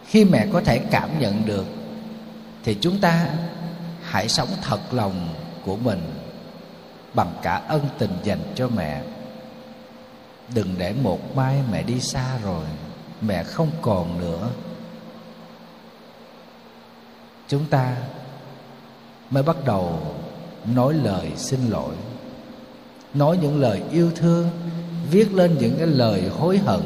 [0.07, 1.67] Khi mẹ có thể cảm nhận được,
[2.65, 3.27] thì chúng ta
[4.03, 6.13] hãy sống thật lòng của mình
[7.15, 9.03] bằng cả ân tình dành cho mẹ.
[10.55, 12.65] Đừng để một mai mẹ đi xa rồi,
[13.21, 14.51] mẹ không còn nữa.
[17.49, 17.97] Chúng ta
[19.31, 20.01] mới bắt đầu
[20.75, 21.95] nói lời xin lỗi.
[23.15, 24.51] Nói những lời yêu thương,
[25.11, 26.81] viết lên những cái lời hối hận.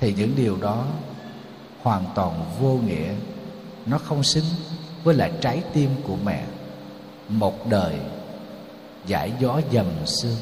[0.00, 0.84] Thì những điều đó
[1.82, 3.14] hoàn toàn vô nghĩa.
[3.86, 4.44] Nó không xứng
[5.04, 6.44] với lại trái tim của mẹ.
[7.28, 7.94] Một đời
[9.06, 10.36] giải gió dầm sương.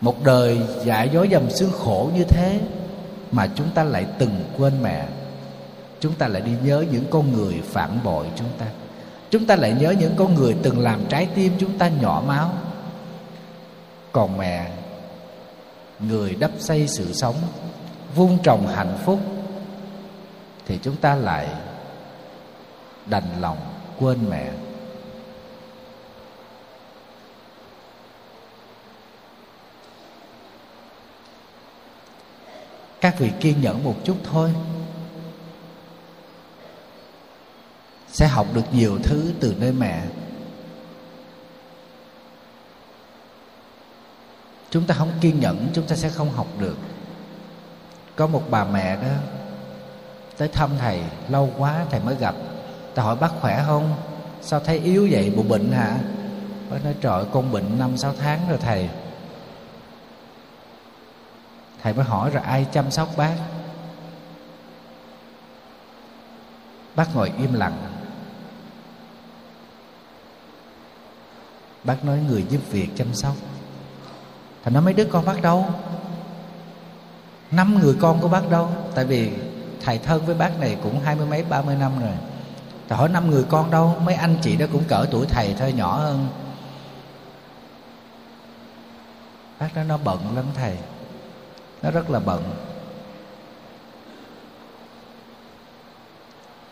[0.00, 2.60] Một đời dại dối dầm xương khổ như thế
[3.32, 5.06] mà chúng ta lại từng quên mẹ.
[6.00, 8.66] Chúng ta lại đi nhớ những con người phản bội chúng ta.
[9.30, 12.52] Chúng ta lại nhớ những con người từng làm trái tim chúng ta nhỏ máu.
[14.12, 14.70] Còn mẹ,
[16.00, 17.34] người đắp xây sự sống
[18.14, 19.20] vun trồng hạnh phúc,
[20.66, 21.46] thì chúng ta lại
[23.06, 23.56] đành lòng
[23.98, 24.50] quên mẹ.
[33.00, 34.52] Các vị kiên nhẫn một chút thôi.
[38.08, 40.02] Sẽ học được nhiều thứ từ nơi mẹ.
[44.70, 46.76] Chúng ta không kiên nhẫn, chúng ta sẽ không học được.
[48.16, 49.08] Có một bà mẹ đó,
[50.36, 52.34] tới thăm thầy lâu quá, thầy mới gặp.
[52.94, 53.94] Ta hỏi, bác khỏe không?
[54.42, 55.98] Sao thấy yếu vậy bộ bệnh hả?
[56.70, 58.88] Bác nói, trời con bệnh năm sáu tháng rồi thầy
[61.82, 63.34] thầy mới hỏi rồi ai chăm sóc bác?
[66.94, 67.76] Bác ngồi im lặng.
[71.84, 73.34] Bác nói người giúp việc chăm sóc.
[74.62, 75.66] Thầy nói mấy đứa con bác đâu?
[77.50, 78.68] Năm người con của bác đâu?
[78.94, 79.32] Tại vì
[79.80, 82.12] thầy thân với bác này cũng hai mươi mấy, ba mươi năm rồi.
[82.88, 83.96] Thầy hỏi năm người con đâu?
[84.04, 86.28] Mấy anh chị đó cũng cỡ tuổi thầy thôi, nhỏ hơn.
[89.58, 90.76] Bác nói nó bận lắm thầy
[91.82, 92.42] nó rất là bận.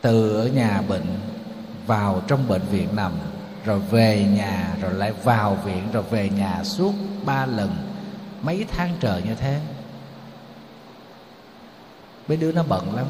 [0.00, 1.06] Từ ở nhà bệnh,
[1.86, 3.12] vào trong bệnh viện nằm,
[3.64, 6.92] rồi về nhà, rồi lại vào viện, rồi về nhà suốt
[7.24, 7.76] ba lần,
[8.42, 9.60] mấy tháng trời như thế.
[12.28, 13.06] Mấy đứa nó bận lắm.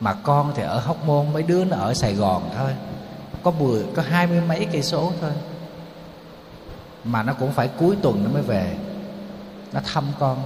[0.00, 2.70] Mà con thì ở hóc môn, mấy đứa nó ở sài gòn thôi.
[3.42, 5.32] Có mười, có hai mươi mấy cây số thôi.
[7.04, 8.76] Mà nó cũng phải cuối tuần nó mới về
[9.72, 10.42] nó thăm con.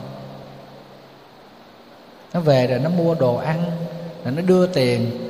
[2.32, 3.70] Nó về rồi nó mua đồ ăn,
[4.24, 5.26] rồi nó đưa tiền.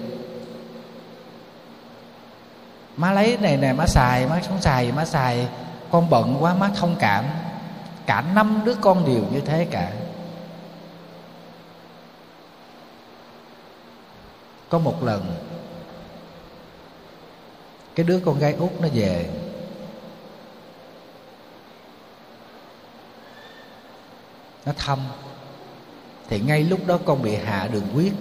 [2.96, 5.48] Má lấy này nè, má xài, má không xài má xài.
[5.90, 7.24] Con bận quá, má thông cảm.
[8.06, 9.92] Cả năm đứa con đều như thế cả.
[14.68, 15.34] Có một lần,
[17.94, 19.26] cái đứa con gái út nó về.
[24.66, 24.98] Nó thâm.
[26.28, 28.12] Thì ngay lúc đó con bị hạ đường huyết.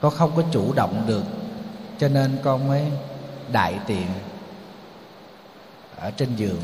[0.00, 1.24] Con không có chủ động được.
[1.98, 2.82] Cho nên con mới
[3.52, 4.06] đại tiện
[5.96, 6.60] ở trên giường.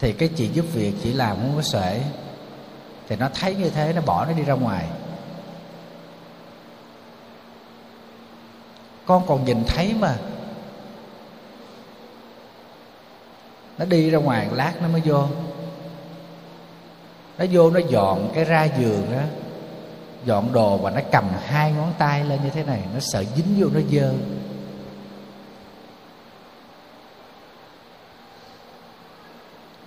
[0.00, 2.04] Thì cái chị giúp việc chỉ làm không có sể,
[3.08, 4.86] thì nó thấy như thế nó bỏ nó đi ra ngoài.
[9.06, 10.16] Con còn nhìn thấy mà
[13.78, 15.26] nó đi ra ngoài lát nó mới vô.
[17.38, 19.26] Nó vô nó dọn cái ra giường á,
[20.24, 23.54] dọn đồ và nó cầm hai ngón tay lên như thế này, nó sợ dính
[23.58, 24.12] vô nó dơ.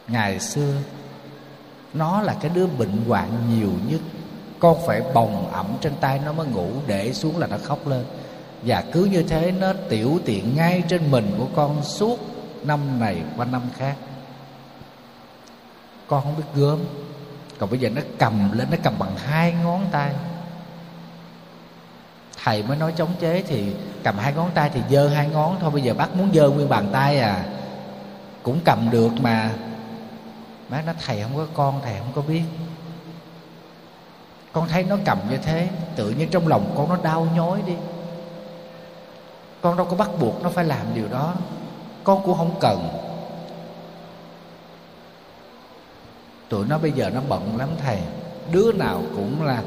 [0.07, 0.73] Ngày xưa,
[1.93, 4.01] nó là cái đứa bệnh hoạn nhiều nhất.
[4.59, 8.05] Con phải bồng ẩm trên tay nó mới ngủ, để xuống là nó khóc lên.
[8.63, 12.19] Và cứ như thế, nó tiểu tiện ngay trên mình của con suốt
[12.63, 13.95] năm này qua năm khác.
[16.07, 16.79] Con không biết gớm.
[17.59, 20.13] Còn bây giờ nó cầm lên, nó cầm bằng hai ngón tay.
[22.43, 25.71] Thầy mới nói chống chế thì cầm hai ngón tay thì dơ hai ngón thôi.
[25.71, 27.45] Bây giờ bắt muốn dơ nguyên bàn tay à
[28.43, 29.51] cũng cầm được mà.
[30.69, 32.43] Bác nói, thầy không có con, thầy không có biết.
[34.53, 37.73] Con thấy nó cầm như thế, tự nhiên trong lòng con nó đau nhói đi.
[39.61, 41.33] Con đâu có bắt buộc nó phải làm điều đó
[42.07, 42.89] con cũng không cần.
[46.49, 47.99] Tụi nó bây giờ nó bận lắm thầy.
[48.51, 49.63] Đứa nào cũng là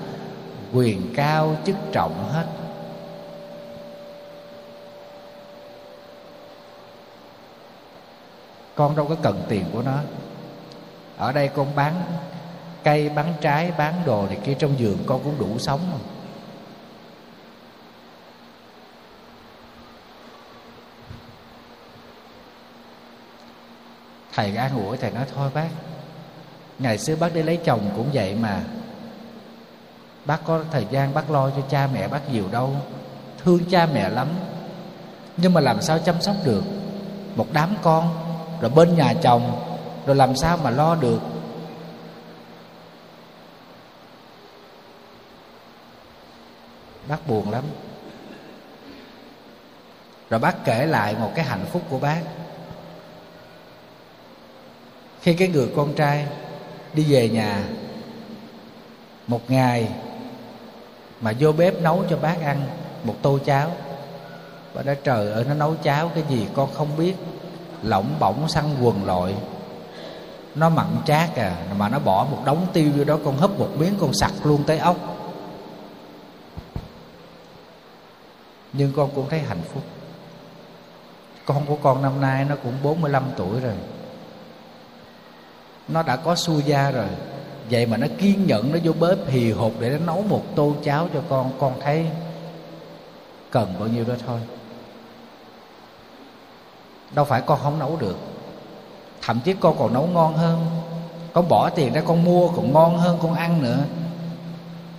[0.72, 2.46] quyền cao chức trọng hết.
[8.74, 9.98] Con đâu có cần tiền của nó.
[11.16, 12.02] Ở đây con bán
[12.84, 15.98] cây, bán trái, bán đồ này kia trong giường con cũng đủ sống mà.
[24.34, 25.68] Thầy an ủi thầy nói, thôi bác,
[26.78, 28.60] ngày xưa bác đi lấy chồng cũng vậy mà.
[30.24, 32.76] Bác có thời gian bác lo cho cha mẹ bác nhiều đâu,
[33.44, 34.28] thương cha mẹ lắm.
[35.36, 36.64] Nhưng mà làm sao chăm sóc được?
[37.36, 38.14] Một đám con,
[38.60, 39.60] rồi bên nhà chồng,
[40.06, 41.20] rồi làm sao mà lo được?
[47.08, 47.64] Bác buồn lắm.
[50.30, 52.20] Rồi bác kể lại một cái hạnh phúc của bác
[55.20, 56.26] khi cái người con trai
[56.94, 57.64] đi về nhà,
[59.26, 59.88] một ngày
[61.20, 62.66] mà vô bếp nấu cho bác ăn
[63.04, 63.70] một tô cháo
[64.72, 67.14] và đã trời ơi, nó nấu cháo cái gì con không biết.
[67.82, 69.34] Lỏng bỏng xăng quần lội.
[70.54, 73.68] Nó mặn chát à mà nó bỏ một đống tiêu vô đó, con hấp một
[73.78, 74.96] miếng con sặc luôn tới ốc.
[78.72, 79.82] Nhưng con cũng thấy hạnh phúc.
[81.44, 83.74] Con của con năm nay nó cũng 45 tuổi rồi
[85.92, 87.08] nó đã có xu gia rồi.
[87.70, 90.74] Vậy mà nó kiên nhẫn, nó vô bếp hì hục để nó nấu một tô
[90.84, 91.50] cháo cho con.
[91.58, 92.06] Con thấy
[93.50, 94.40] cần bao nhiêu đó thôi.
[97.14, 98.16] Đâu phải con không nấu được.
[99.22, 100.66] Thậm chí con còn nấu ngon hơn.
[101.32, 103.78] Con bỏ tiền ra con mua còn ngon hơn con ăn nữa.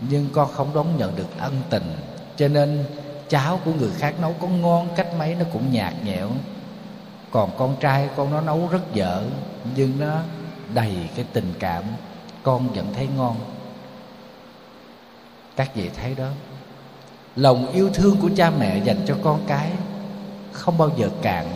[0.09, 1.95] Nhưng con không đón nhận được ân tình.
[2.35, 2.85] Cho nên
[3.29, 6.29] cháo của người khác nấu có ngon cách mấy nó cũng nhạt nhẽo.
[7.31, 9.23] Còn con trai con nó nấu rất dở.
[9.75, 10.19] Nhưng nó
[10.73, 11.83] đầy cái tình cảm.
[12.43, 13.35] Con vẫn thấy ngon.
[15.55, 16.29] Các vị thấy đó.
[17.35, 19.71] Lòng yêu thương của cha mẹ dành cho con cái
[20.51, 21.47] không bao giờ cạn.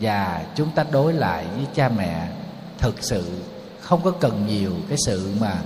[0.00, 2.28] Và chúng ta đối lại với cha mẹ,
[2.78, 3.42] thực sự
[3.80, 5.56] không có cần nhiều cái sự mà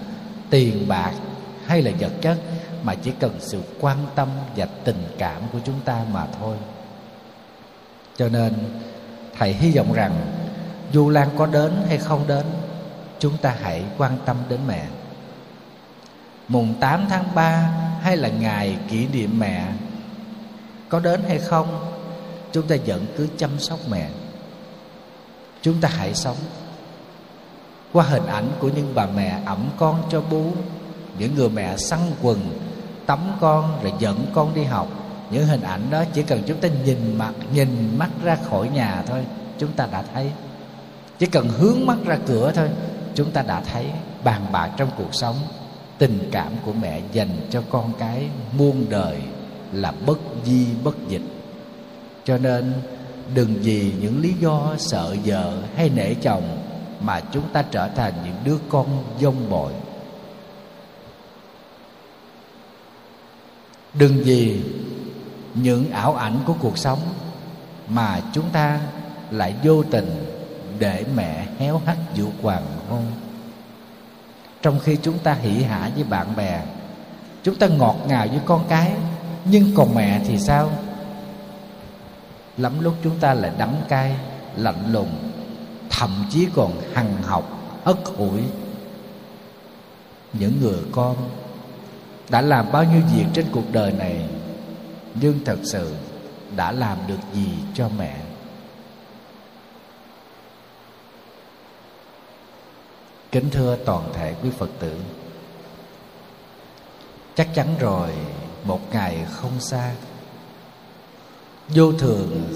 [0.51, 1.13] tiền bạc
[1.67, 2.39] hay là vật chất,
[2.83, 6.57] mà chỉ cần sự quan tâm và tình cảm của chúng ta mà thôi.
[8.17, 8.55] Cho nên,
[9.39, 10.13] thầy hy vọng rằng
[10.95, 12.47] dù lan có đến hay không đến,
[13.19, 14.87] chúng ta hãy quan tâm đến mẹ.
[16.49, 17.71] Mùng 8 tháng 3
[18.01, 19.67] hay là ngày kỷ niệm mẹ,
[20.89, 21.95] có đến hay không,
[22.53, 24.09] chúng ta vẫn cứ chăm sóc mẹ.
[25.63, 26.37] Chúng ta hãy sống
[27.93, 30.53] qua hình ảnh của những bà mẹ ẩm con cho bú,
[31.19, 32.59] những người mẹ săn quần,
[33.07, 34.89] tắm con rồi dẫn con đi học.
[35.31, 39.03] Những hình ảnh đó chỉ cần chúng ta nhìn mặt, nhìn mắt ra khỏi nhà
[39.07, 39.25] thôi,
[39.59, 40.31] chúng ta đã thấy
[41.19, 42.71] chỉ cần hướng mắt ra cửa thôi,
[43.15, 43.87] chúng ta đã thấy
[44.25, 45.37] bàn bạc trong cuộc sống,
[45.99, 49.17] tình cảm của mẹ dành cho con cái muôn đời
[49.73, 51.23] là bất di bất dịch.
[52.25, 52.73] Cho nên,
[53.35, 56.43] đừng vì những lý do sợ vợ hay nể chồng
[57.01, 59.73] mà chúng ta trở thành những đứa con dông bội
[63.95, 64.61] đừng vì
[65.55, 66.99] những ảo ảnh của cuộc sống
[67.89, 68.81] mà chúng ta
[69.31, 70.24] lại vô tình
[70.79, 73.05] để mẹ héo hắt vụ hoàng hôn.
[74.63, 76.63] Trong khi chúng ta hỉ hả với bạn bè,
[77.43, 78.93] chúng ta ngọt ngào với con cái,
[79.45, 80.71] nhưng còn mẹ thì sao?
[82.57, 84.17] Lắm lúc chúng ta lại đắng cay,
[84.57, 85.11] lạnh lùng,
[85.91, 87.45] thậm chí còn hằng học
[87.85, 88.43] ất ủi.
[90.33, 91.17] những người con
[92.29, 94.29] đã làm bao nhiêu việc trên cuộc đời này,
[95.15, 95.95] nhưng thật sự
[96.57, 98.17] đã làm được gì cho mẹ?
[103.35, 104.97] Kính thưa toàn thể quý phật tử,
[107.35, 108.11] chắc chắn rồi,
[108.65, 109.95] một ngày không xa,
[111.69, 112.55] vô thường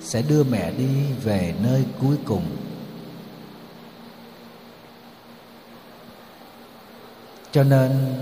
[0.00, 2.56] sẽ đưa mẹ đi về nơi cuối cùng.
[7.52, 8.14] Cho nên,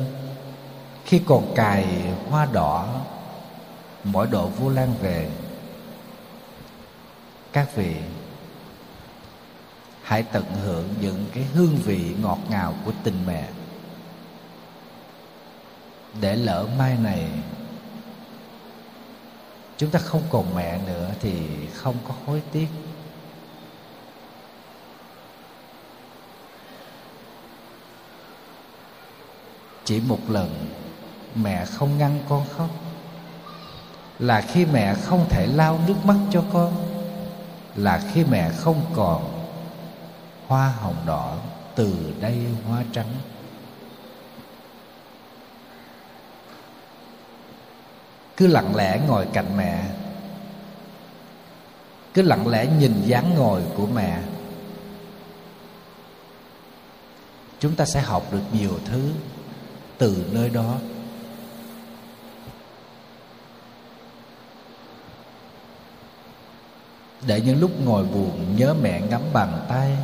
[1.05, 1.87] khi còn cài
[2.31, 3.01] hoa đỏ,
[4.05, 5.31] mỗi độ vô lan về,
[7.53, 7.95] các vị
[10.05, 13.49] hãy tận hưởng những cái hương vị ngọt ngào của tình mẹ.
[16.21, 17.29] Để lỡ mai này,
[19.77, 21.33] chúng ta không còn mẹ nữa thì
[21.75, 22.67] không có hối tiếc.
[29.85, 30.67] Chỉ một lần,
[31.35, 32.71] mẹ không ngăn con khóc
[34.19, 36.73] là khi mẹ không thể lau nước mắt cho con,
[37.75, 39.34] là khi mẹ không còn
[40.55, 41.37] hoa hồng đỏ
[41.75, 42.39] từ đây
[42.69, 43.15] hoa trắng.
[48.37, 49.85] Cứ lặng lẽ ngồi cạnh mẹ.
[52.15, 54.23] Cứ lặng lẽ nhìn dáng ngồi của mẹ.
[57.59, 59.13] Chúng ta sẽ học được nhiều thứ
[59.99, 60.75] từ nơi đó.
[67.27, 69.97] Để những lúc ngồi buồn nhớ mẹ ngắm bàn tay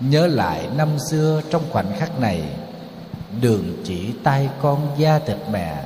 [0.00, 2.42] nhớ lại năm xưa trong khoảnh khắc này,
[3.40, 5.84] đường chỉ tay con da thịt mẹ,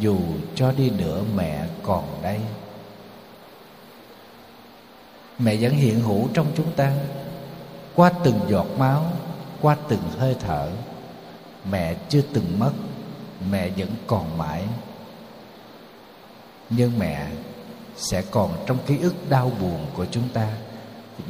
[0.00, 0.18] dù
[0.54, 2.40] cho đi nữa mẹ còn đây.
[5.38, 6.92] Mẹ vẫn hiện hữu trong chúng ta,
[7.94, 9.04] qua từng giọt máu,
[9.60, 10.70] qua từng hơi thở.
[11.70, 12.72] Mẹ chưa từng mất,
[13.50, 14.64] mẹ vẫn còn mãi.
[16.70, 17.26] Nhưng mẹ
[17.96, 20.48] sẽ còn trong ký ức đau buồn của chúng ta.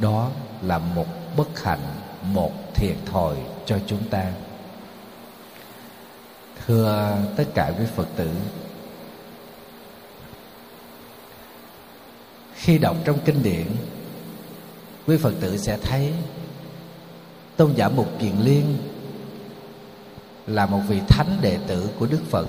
[0.01, 0.31] Đó
[0.63, 1.07] là một
[1.37, 4.33] bất hạnh một thiệt thòi cho chúng ta.
[6.67, 8.31] Thưa tất cả quý phật tử,
[12.55, 13.67] khi đọc trong kinh điển,
[15.07, 16.13] quý phật tử sẽ thấy
[17.57, 18.79] tôn giả mục kiền liên
[20.47, 22.49] là một vị thánh đệ tử của đức phật,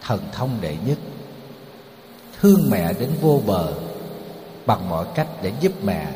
[0.00, 0.98] thần thông đệ nhất,
[2.40, 3.74] thương mẹ đến vô bờ
[4.66, 6.12] bằng mọi cách để giúp mẹ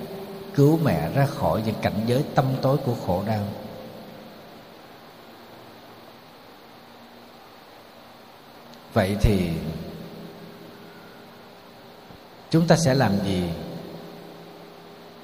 [0.59, 3.43] cứu mẹ ra khỏi những cảnh giới tâm tối của khổ đau.
[8.93, 9.51] Vậy thì
[12.51, 13.43] chúng ta sẽ làm gì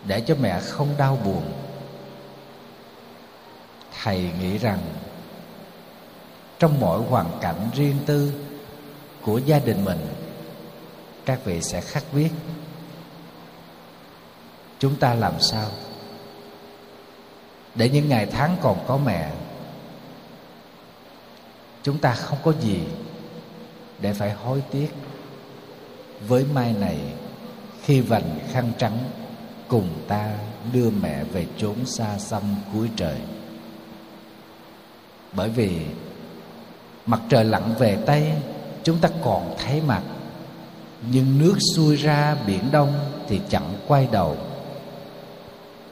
[0.07, 1.53] để cho mẹ không đau buồn?
[4.03, 4.78] Thầy nghĩ rằng
[6.59, 8.32] trong mỗi hoàn cảnh riêng tư
[9.22, 10.07] của gia đình mình,
[11.24, 12.30] các vị sẽ khắc viết
[14.79, 15.68] chúng ta làm sao?
[17.75, 19.31] Để những ngày tháng còn có mẹ,
[21.83, 22.81] chúng ta không có gì
[24.01, 24.89] để phải hối tiếc.
[26.29, 26.99] Với mai này,
[27.83, 28.99] khi vành khăn trắng
[29.68, 30.31] cùng ta
[30.72, 33.16] đưa mẹ về chốn xa xăm cuối trời.
[35.33, 35.81] Bởi vì
[37.07, 38.33] mặt trời lặn về tây,
[38.83, 40.03] chúng ta còn thấy mặt.
[41.11, 42.95] Nhưng nước xuôi ra biển đông
[43.29, 44.37] thì chẳng quay đầu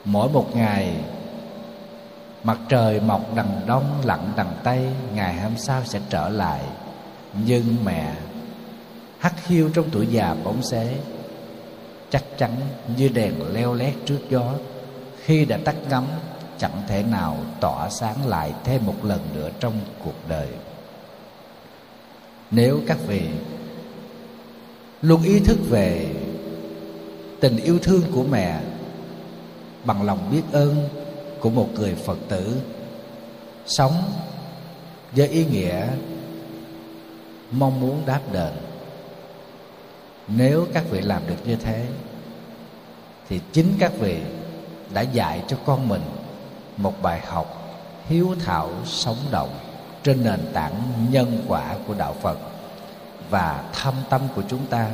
[0.05, 0.94] mỗi một ngày,
[2.42, 6.61] mặt trời mọc đằng đông, lặn đằng tây, ngày hôm sau sẽ trở lại.
[7.46, 8.14] Nhưng mẹ
[9.18, 10.96] hắt hiu trong tuổi già bóng xế.
[12.11, 12.50] Chắc chắn
[12.96, 14.53] như đèn leo lét trước gió,
[15.24, 16.05] khi đã tắt ngắm
[16.59, 19.72] chẳng thể nào tỏa sáng lại thêm một lần nữa trong
[20.05, 20.48] cuộc đời.
[22.50, 23.22] Nếu các vị
[25.03, 26.14] luôn ý thức về
[27.40, 28.61] tình yêu thương của mẹ
[29.85, 30.89] bằng lòng biết ơn
[31.41, 32.61] của một người phật tử.
[33.66, 34.03] Sống
[35.12, 35.87] với ý nghĩa
[37.51, 38.53] mong muốn đáp đền.
[40.28, 41.87] Nếu các vị làm được như thế,
[43.28, 44.20] thì chính các vị
[44.95, 46.03] đã dạy cho con mình
[46.76, 47.59] một bài học
[48.09, 49.51] hiếu thảo sống động
[50.03, 52.39] trên nền tảng nhân quả của đạo phật.
[53.30, 54.91] Và thâm tâm của chúng ta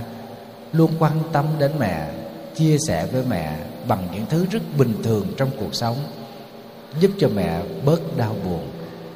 [0.72, 2.10] luôn quan tâm đến mẹ,
[2.54, 3.56] chia sẻ với mẹ
[3.88, 5.96] bằng những thứ rất bình thường trong cuộc sống,
[7.00, 8.70] giúp cho mẹ bớt đau buồn.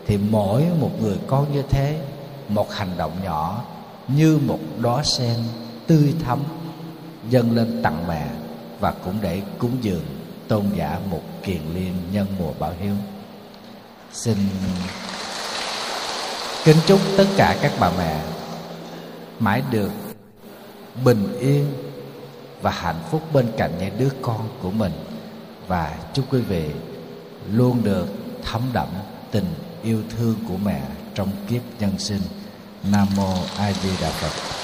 [0.07, 2.01] Thì mỗi một người con như thế,
[2.49, 3.65] một hành động nhỏ
[4.09, 5.37] như một đóa sen
[5.87, 6.39] tươi thắm,
[7.31, 8.29] dâng lên tặng mẹ
[8.81, 10.05] và cũng để cúng dường
[10.49, 12.95] tôn giả một kiền liên nhân mùa bảo hiếu
[14.13, 14.37] xin
[16.65, 18.23] kính chúc tất cả các bà mẹ
[19.39, 19.91] mãi được
[21.05, 21.92] bình yên
[22.63, 24.93] và hạnh phúc bên cạnh những đứa con của mình.
[25.67, 26.71] Và chúc quý vị
[27.53, 28.07] luôn được
[28.43, 28.89] thấm đậm
[29.31, 30.83] tình yêu thương của mẹ
[31.15, 32.23] trong kiếp nhân sinh.
[32.91, 34.62] Nam mô a di đà phật.